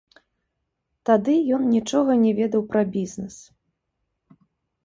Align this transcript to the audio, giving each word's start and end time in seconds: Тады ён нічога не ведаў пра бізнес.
Тады 1.09 1.35
ён 1.57 1.67
нічога 1.75 2.11
не 2.23 2.31
ведаў 2.39 2.61
пра 2.73 2.81
бізнес. 2.97 3.35